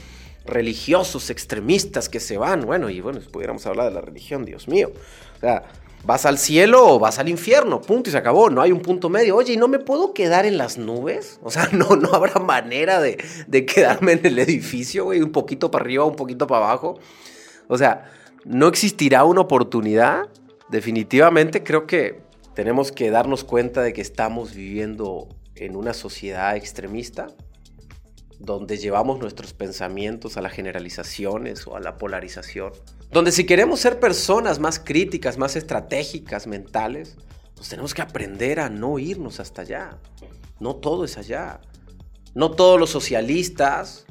religiosos 0.46 1.30
extremistas 1.30 2.10
que 2.10 2.20
se 2.20 2.38
van, 2.38 2.66
bueno, 2.66 2.90
y 2.90 3.00
bueno, 3.00 3.22
si 3.22 3.30
pudiéramos 3.30 3.66
hablar 3.66 3.86
de 3.86 3.94
la 3.94 4.02
religión, 4.02 4.44
Dios 4.44 4.68
mío. 4.68 4.92
O 5.38 5.40
sea, 5.40 5.64
¿Vas 6.04 6.26
al 6.26 6.38
cielo 6.38 6.88
o 6.88 7.00
vas 7.00 7.20
al 7.20 7.30
infierno? 7.30 7.82
Punto 7.82 8.10
y 8.10 8.12
se 8.12 8.18
acabó. 8.18 8.50
No 8.50 8.62
hay 8.62 8.72
un 8.72 8.82
punto 8.82 9.10
medio. 9.10 9.36
Oye, 9.36 9.54
¿y 9.54 9.58
no 9.58 9.68
me 9.68 9.80
puedo 9.80 10.14
quedar 10.14 10.46
en 10.46 10.58
las 10.58 10.78
nubes? 10.78 11.40
O 11.44 11.52
sea, 11.52 11.70
no, 11.72 11.96
no 11.96 12.14
habrá 12.14 12.40
manera 12.40 13.00
de, 13.02 13.18
de 13.48 13.66
quedarme 13.66 14.14
en 14.14 14.26
el 14.26 14.40
edificio, 14.40 15.06
güey, 15.06 15.22
un 15.22 15.32
poquito 15.32 15.72
para 15.72 15.84
arriba, 15.84 16.06
un 16.06 16.16
poquito 16.16 16.48
para 16.48 16.66
abajo. 16.66 17.00
O 17.68 17.78
sea, 17.78 18.12
no 18.46 18.68
existirá 18.68 19.24
una 19.24 19.42
oportunidad. 19.42 20.28
Definitivamente 20.70 21.64
creo 21.64 21.88
que 21.88 22.22
tenemos 22.54 22.92
que 22.92 23.10
darnos 23.10 23.44
cuenta 23.44 23.82
de 23.82 23.94
que 23.94 24.02
estamos 24.02 24.54
viviendo 24.54 25.28
en 25.56 25.76
una 25.76 25.94
sociedad 25.94 26.56
extremista 26.56 27.28
donde 28.40 28.78
llevamos 28.78 29.20
nuestros 29.20 29.54
pensamientos 29.54 30.38
a 30.38 30.42
las 30.42 30.54
generalizaciones 30.54 31.68
o 31.68 31.76
a 31.76 31.80
la 31.80 31.98
polarización, 31.98 32.72
donde 33.12 33.32
si 33.32 33.46
queremos 33.46 33.80
ser 33.80 34.00
personas 34.00 34.60
más 34.60 34.80
críticas, 34.80 35.38
más 35.38 35.56
estratégicas, 35.56 36.46
mentales, 36.46 37.18
pues 37.56 37.70
tenemos 37.70 37.94
que 37.94 38.02
aprender 38.02 38.60
a 38.60 38.70
no 38.70 39.00
irnos 39.00 39.40
hasta 39.40 39.64
allá. 39.64 39.98
No 40.60 40.76
todo 40.76 41.06
es 41.06 41.18
allá. 41.18 41.60
No 42.36 42.52
todos 42.52 42.80
los 42.80 42.92
socialistas 42.92 44.06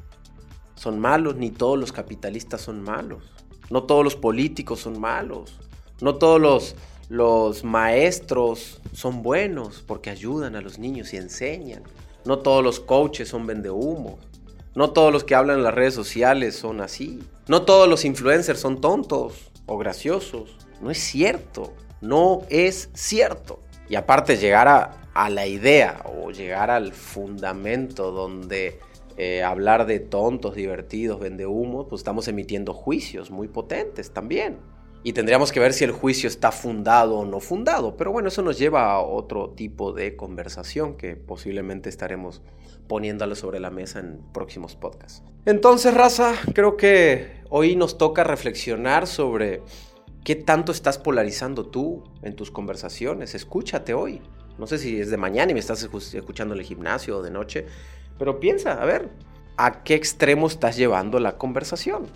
son 0.75 0.99
malos, 0.99 1.35
ni 1.35 1.49
todos 1.49 1.79
los 1.79 1.91
capitalistas 1.91 2.61
son 2.61 2.81
malos. 2.83 3.23
No 3.69 3.83
todos 3.83 4.03
los 4.03 4.15
políticos 4.15 4.81
son 4.81 4.99
malos. 4.99 5.57
No 6.01 6.15
todos 6.15 6.41
los, 6.41 6.75
los 7.07 7.63
maestros 7.63 8.81
son 8.93 9.23
buenos 9.23 9.83
porque 9.87 10.09
ayudan 10.09 10.55
a 10.55 10.61
los 10.61 10.77
niños 10.77 11.13
y 11.13 11.17
enseñan. 11.17 11.83
No 12.25 12.39
todos 12.39 12.63
los 12.63 12.79
coaches 12.79 13.29
son 13.29 13.47
vendehumos. 13.47 14.19
No 14.79 14.91
todos 14.91 15.11
los 15.11 15.25
que 15.25 15.35
hablan 15.35 15.57
en 15.57 15.63
las 15.65 15.73
redes 15.73 15.93
sociales 15.93 16.55
son 16.55 16.79
así. 16.79 17.19
No 17.49 17.63
todos 17.63 17.89
los 17.89 18.05
influencers 18.05 18.61
son 18.61 18.79
tontos 18.79 19.51
o 19.65 19.77
graciosos. 19.77 20.55
No 20.79 20.89
es 20.89 20.99
cierto, 20.99 21.73
no 21.99 22.43
es 22.47 22.89
cierto. 22.93 23.59
Y 23.89 23.95
aparte 23.95 24.37
llegar 24.37 24.69
a, 24.69 25.29
la 25.29 25.45
idea 25.47 26.01
o 26.05 26.31
llegar 26.31 26.71
al 26.71 26.93
fundamento 26.93 28.13
donde 28.13 28.79
eh, 29.17 29.43
hablar 29.43 29.85
de 29.85 29.99
tontos, 29.99 30.55
divertidos, 30.55 31.19
vende 31.19 31.45
humo, 31.45 31.89
pues 31.89 31.99
estamos 31.99 32.29
emitiendo 32.29 32.73
juicios 32.73 33.31
muy 33.31 33.49
potentes 33.49 34.13
también. 34.13 34.59
Y 35.01 35.13
tendríamos 35.13 35.51
que 35.51 35.59
ver 35.59 35.73
si 35.73 35.85
el 35.85 35.91
juicio 35.91 36.27
está 36.27 36.51
fundado 36.51 37.19
o 37.19 37.25
no 37.25 37.39
fundado. 37.39 37.95
Pero 37.95 38.11
bueno, 38.11 38.27
eso 38.27 38.41
nos 38.41 38.57
lleva 38.59 38.91
a 38.91 38.99
otro 38.99 39.51
tipo 39.51 39.93
de 39.93 40.15
conversación 40.15 40.97
que 40.97 41.15
posiblemente 41.15 41.89
estaremos 41.89 42.41
poniéndolo 42.87 43.35
sobre 43.35 43.59
la 43.59 43.69
mesa 43.69 43.99
en 43.99 44.19
próximos 44.33 44.75
podcasts. 44.75 45.23
Entonces, 45.45 45.93
raza, 45.93 46.33
creo 46.53 46.75
que 46.75 47.41
hoy 47.49 47.75
nos 47.75 47.97
toca 47.97 48.23
reflexionar 48.23 49.07
sobre 49.07 49.61
qué 50.23 50.35
tanto 50.35 50.71
estás 50.71 50.97
polarizando 50.97 51.67
tú 51.67 52.03
en 52.21 52.35
tus 52.35 52.51
conversaciones. 52.51 53.35
Escúchate 53.35 53.93
hoy. 53.93 54.21
No 54.57 54.67
sé 54.67 54.77
si 54.77 54.99
es 54.99 55.09
de 55.09 55.17
mañana 55.17 55.51
y 55.51 55.53
me 55.53 55.61
estás 55.61 55.81
escuchando 56.13 56.53
en 56.53 56.59
el 56.59 56.65
gimnasio 56.65 57.19
o 57.19 57.21
de 57.23 57.31
noche, 57.31 57.65
pero 58.17 58.39
piensa, 58.41 58.73
a 58.73 58.85
ver, 58.85 59.09
¿a 59.55 59.83
qué 59.83 59.95
extremo 59.95 60.47
estás 60.47 60.75
llevando 60.75 61.19
la 61.19 61.37
conversación? 61.37 62.07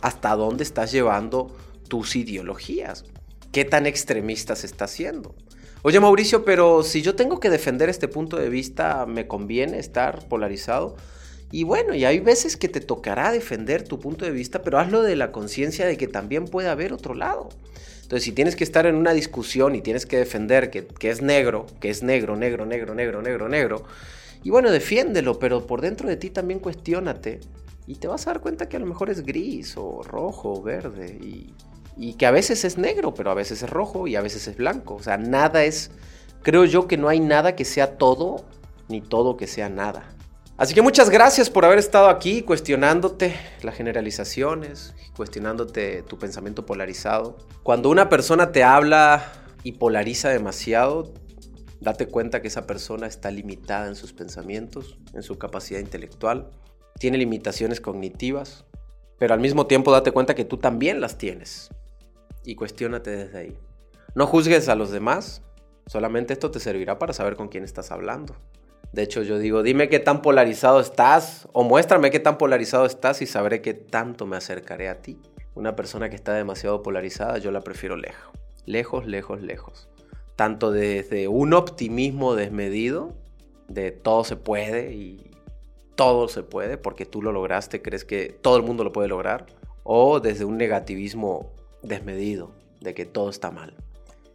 ¿Hasta 0.00 0.34
dónde 0.34 0.64
estás 0.64 0.90
llevando 0.90 1.54
tus 1.88 2.16
ideologías? 2.16 3.04
¿Qué 3.52 3.64
tan 3.64 3.86
extremista 3.86 4.56
se 4.56 4.66
está 4.66 4.86
haciendo? 4.86 5.34
Oye 5.82 5.98
Mauricio, 5.98 6.44
pero 6.44 6.84
si 6.84 7.02
yo 7.02 7.16
tengo 7.16 7.40
que 7.40 7.50
defender 7.50 7.88
este 7.88 8.06
punto 8.06 8.36
de 8.36 8.48
vista, 8.48 9.04
¿me 9.04 9.26
conviene 9.26 9.78
estar 9.78 10.28
polarizado? 10.28 10.96
Y 11.50 11.64
bueno, 11.64 11.94
y 11.94 12.04
hay 12.04 12.20
veces 12.20 12.56
que 12.56 12.68
te 12.68 12.80
tocará 12.80 13.30
defender 13.30 13.82
tu 13.82 14.00
punto 14.00 14.24
de 14.24 14.30
vista, 14.30 14.62
pero 14.62 14.78
hazlo 14.78 15.02
de 15.02 15.16
la 15.16 15.32
conciencia 15.32 15.84
de 15.84 15.98
que 15.98 16.08
también 16.08 16.46
puede 16.46 16.68
haber 16.68 16.92
otro 16.92 17.14
lado. 17.14 17.50
Entonces, 18.02 18.24
si 18.24 18.32
tienes 18.32 18.56
que 18.56 18.64
estar 18.64 18.86
en 18.86 18.94
una 18.94 19.12
discusión 19.12 19.74
y 19.74 19.82
tienes 19.82 20.06
que 20.06 20.18
defender 20.18 20.70
que, 20.70 20.86
es 21.08 21.20
negro, 21.20 21.66
que 21.80 21.90
es 21.90 22.02
negro, 22.02 22.36
negro, 22.36 22.64
negro, 22.64 22.94
negro, 22.94 23.20
negro, 23.20 23.48
negro, 23.48 23.84
y 24.44 24.50
bueno, 24.50 24.70
defiéndelo, 24.70 25.38
pero 25.38 25.66
por 25.66 25.80
dentro 25.80 26.08
de 26.08 26.16
ti 26.16 26.30
también 26.30 26.58
cuestiónate 26.58 27.40
y 27.86 27.96
te 27.96 28.08
vas 28.08 28.26
a 28.26 28.30
dar 28.30 28.40
cuenta 28.40 28.68
que 28.68 28.76
a 28.76 28.80
lo 28.80 28.86
mejor 28.86 29.10
es 29.10 29.22
gris 29.22 29.74
o 29.76 30.02
rojo 30.02 30.52
o 30.52 30.62
verde 30.62 31.18
y, 31.20 31.52
y 31.96 32.14
que 32.14 32.26
a 32.26 32.30
veces 32.30 32.64
es 32.64 32.78
negro, 32.78 33.14
pero 33.14 33.30
a 33.30 33.34
veces 33.34 33.62
es 33.62 33.70
rojo 33.70 34.06
y 34.06 34.16
a 34.16 34.20
veces 34.20 34.48
es 34.48 34.56
blanco. 34.56 34.94
O 34.94 35.02
sea, 35.02 35.18
nada 35.18 35.64
es, 35.64 35.90
creo 36.42 36.64
yo 36.64 36.86
que 36.86 36.96
no 36.96 37.08
hay 37.08 37.20
nada 37.20 37.54
que 37.54 37.64
sea 37.64 37.98
todo 37.98 38.44
ni 38.88 39.00
todo 39.00 39.36
que 39.36 39.46
sea 39.46 39.68
nada. 39.68 40.08
Así 40.56 40.74
que 40.74 40.82
muchas 40.82 41.10
gracias 41.10 41.50
por 41.50 41.64
haber 41.64 41.78
estado 41.78 42.08
aquí 42.08 42.42
cuestionándote 42.42 43.34
las 43.62 43.74
generalizaciones, 43.74 44.94
cuestionándote 45.16 46.02
tu 46.02 46.18
pensamiento 46.18 46.66
polarizado. 46.66 47.36
Cuando 47.62 47.88
una 47.88 48.08
persona 48.08 48.52
te 48.52 48.62
habla 48.62 49.32
y 49.64 49.72
polariza 49.72 50.28
demasiado, 50.28 51.14
date 51.80 52.06
cuenta 52.06 52.42
que 52.42 52.48
esa 52.48 52.66
persona 52.66 53.06
está 53.06 53.30
limitada 53.30 53.88
en 53.88 53.96
sus 53.96 54.12
pensamientos, 54.12 54.98
en 55.14 55.22
su 55.22 55.38
capacidad 55.38 55.80
intelectual, 55.80 56.50
tiene 56.98 57.18
limitaciones 57.18 57.80
cognitivas, 57.80 58.64
pero 59.18 59.34
al 59.34 59.40
mismo 59.40 59.66
tiempo 59.66 59.90
date 59.90 60.12
cuenta 60.12 60.34
que 60.34 60.44
tú 60.44 60.58
también 60.58 61.00
las 61.00 61.18
tienes 61.18 61.70
y 62.44 62.54
cuestiónate 62.54 63.10
desde 63.10 63.38
ahí. 63.38 63.58
No 64.14 64.26
juzgues 64.26 64.68
a 64.68 64.74
los 64.74 64.90
demás, 64.90 65.42
solamente 65.86 66.32
esto 66.32 66.50
te 66.50 66.60
servirá 66.60 66.98
para 66.98 67.12
saber 67.12 67.36
con 67.36 67.48
quién 67.48 67.64
estás 67.64 67.90
hablando. 67.90 68.36
De 68.92 69.02
hecho, 69.02 69.22
yo 69.22 69.38
digo, 69.38 69.62
dime 69.62 69.88
qué 69.88 70.00
tan 70.00 70.20
polarizado 70.20 70.78
estás 70.78 71.48
o 71.52 71.64
muéstrame 71.64 72.10
qué 72.10 72.20
tan 72.20 72.36
polarizado 72.36 72.84
estás 72.84 73.22
y 73.22 73.26
sabré 73.26 73.62
qué 73.62 73.72
tanto 73.72 74.26
me 74.26 74.36
acercaré 74.36 74.88
a 74.88 75.00
ti. 75.00 75.18
Una 75.54 75.76
persona 75.76 76.10
que 76.10 76.16
está 76.16 76.34
demasiado 76.34 76.82
polarizada, 76.82 77.38
yo 77.38 77.50
la 77.50 77.62
prefiero 77.62 77.96
lejos. 77.96 78.34
Lejos, 78.66 79.06
lejos, 79.06 79.40
lejos. 79.40 79.88
Tanto 80.36 80.70
desde 80.70 81.28
un 81.28 81.54
optimismo 81.54 82.34
desmedido, 82.34 83.14
de 83.68 83.92
todo 83.92 84.24
se 84.24 84.36
puede 84.36 84.92
y 84.92 85.30
todo 85.94 86.28
se 86.28 86.42
puede 86.42 86.76
porque 86.76 87.06
tú 87.06 87.22
lo 87.22 87.32
lograste, 87.32 87.80
crees 87.80 88.04
que 88.04 88.26
todo 88.40 88.56
el 88.56 88.62
mundo 88.62 88.84
lo 88.84 88.92
puede 88.92 89.08
lograr, 89.08 89.46
o 89.84 90.20
desde 90.20 90.44
un 90.44 90.56
negativismo 90.56 91.52
desmedido, 91.82 92.52
de 92.80 92.94
que 92.94 93.04
todo 93.04 93.30
está 93.30 93.50
mal. 93.50 93.74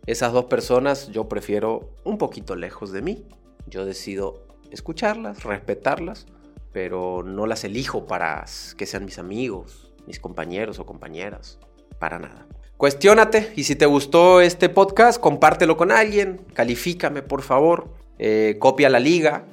Esas 0.06 0.32
dos 0.32 0.46
personas 0.46 1.10
yo 1.10 1.28
prefiero 1.28 1.90
un 2.04 2.18
poquito 2.18 2.56
lejos 2.56 2.92
de 2.92 3.02
mí. 3.02 3.26
Yo 3.68 3.86
decido 3.86 4.46
escucharlas, 4.72 5.44
respetarlas, 5.44 6.28
pero 6.72 7.24
no 7.24 7.46
las 7.46 7.64
elijo 7.64 8.06
para 8.06 8.46
que 8.78 8.86
sean 8.86 9.06
mis 9.06 9.20
amigos, 9.20 9.92
mis 10.06 10.20
compañeros 10.20 10.80
o 10.80 10.86
compañeras, 10.86 11.60
para 12.00 12.20
nada. 12.20 12.48
Cuestiónate 12.78 13.52
y 13.56 13.64
si 13.64 13.76
te 13.76 13.86
gustó 13.86 14.40
este 14.40 14.70
podcast, 14.70 15.20
compártelo 15.20 15.76
con 15.78 15.92
alguien, 15.92 16.42
califícame 16.54 17.24
por 17.24 17.42
favor, 17.42 17.90
eh, 18.20 18.56
copia 18.60 18.90
la 18.90 19.00
liga, 19.00 19.46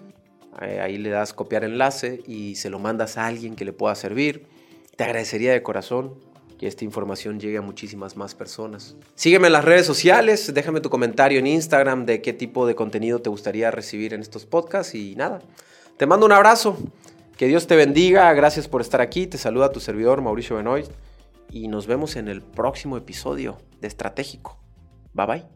eh, 0.60 0.80
ahí 0.80 0.98
le 0.98 1.10
das 1.10 1.32
copiar 1.32 1.64
enlace 1.64 2.22
y 2.26 2.54
se 2.56 2.70
lo 2.70 2.78
mandas 2.78 3.16
a 3.16 3.26
alguien 3.26 3.56
que 3.56 3.64
le 3.64 3.72
pueda 3.72 3.94
servir. 3.94 4.46
Te 4.96 5.04
agradecería 5.04 5.52
de 5.52 5.62
corazón 5.62 6.14
que 6.58 6.66
esta 6.66 6.84
información 6.84 7.40
llegue 7.40 7.58
a 7.58 7.62
muchísimas 7.62 8.16
más 8.16 8.34
personas. 8.34 8.96
Sígueme 9.14 9.48
en 9.48 9.52
las 9.52 9.64
redes 9.64 9.86
sociales, 9.86 10.52
déjame 10.54 10.80
tu 10.80 10.90
comentario 10.90 11.38
en 11.38 11.46
Instagram 11.46 12.06
de 12.06 12.22
qué 12.22 12.32
tipo 12.32 12.66
de 12.66 12.74
contenido 12.74 13.20
te 13.20 13.30
gustaría 13.30 13.70
recibir 13.70 14.14
en 14.14 14.20
estos 14.20 14.46
podcasts 14.46 14.94
y 14.94 15.16
nada. 15.16 15.40
Te 15.96 16.06
mando 16.06 16.26
un 16.26 16.32
abrazo, 16.32 16.76
que 17.36 17.46
Dios 17.46 17.66
te 17.66 17.76
bendiga, 17.76 18.32
gracias 18.32 18.68
por 18.68 18.80
estar 18.80 19.00
aquí, 19.00 19.26
te 19.26 19.38
saluda 19.38 19.72
tu 19.72 19.80
servidor 19.80 20.22
Mauricio 20.22 20.56
Benoit 20.56 20.86
y 21.50 21.68
nos 21.68 21.86
vemos 21.86 22.16
en 22.16 22.28
el 22.28 22.42
próximo 22.42 22.96
episodio 22.96 23.58
de 23.80 23.88
Estratégico. 23.88 24.58
Bye 25.12 25.26
bye. 25.26 25.53